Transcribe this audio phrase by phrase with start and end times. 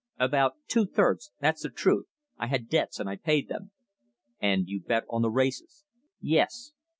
[0.17, 2.07] "About two thirds that's the truth.
[2.35, 3.69] I had debts, and I paid them."
[4.39, 5.85] "And you bet on the races?"
[6.19, 6.71] "Yes."